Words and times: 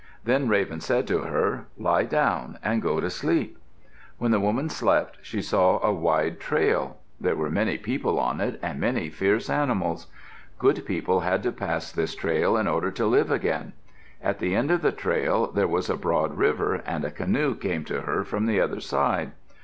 Then 0.23 0.47
Raven 0.47 0.79
said 0.81 1.05
to 1.09 1.19
her, 1.19 1.67
"Lie 1.77 2.05
down 2.05 2.57
and 2.63 2.81
go 2.81 2.99
to 2.99 3.07
sleep." 3.11 3.59
When 4.17 4.31
the 4.31 4.39
woman 4.39 4.67
slept 4.67 5.19
she 5.21 5.43
saw 5.43 5.79
a 5.85 5.93
wide 5.93 6.39
trail. 6.39 6.97
There 7.19 7.35
were 7.35 7.51
many 7.51 7.77
people 7.77 8.17
on 8.19 8.41
it 8.41 8.59
and 8.63 8.79
many 8.79 9.11
fierce 9.11 9.47
animals. 9.47 10.07
Good 10.57 10.87
people 10.87 11.19
had 11.19 11.43
to 11.43 11.51
pass 11.51 11.91
this 11.91 12.15
trail 12.15 12.57
in 12.57 12.67
order 12.67 12.89
to 12.89 13.05
live 13.05 13.29
again. 13.29 13.73
At 14.23 14.39
the 14.39 14.55
end 14.55 14.71
of 14.71 14.81
the 14.81 14.91
trail 14.91 15.45
there 15.51 15.67
was 15.67 15.87
a 15.87 15.95
broad 15.97 16.35
river, 16.35 16.81
and 16.87 17.05
a 17.05 17.11
canoe 17.11 17.53
came 17.53 17.85
to 17.85 18.01
her 18.01 18.23
from 18.23 18.47
the 18.47 18.59
other 18.59 18.79
side. 18.79 19.33